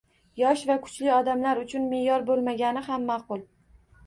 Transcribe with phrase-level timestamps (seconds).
[0.41, 3.47] Yosh va kuchli odamlar uchun me’yor bo‘lmagani ham ma’qul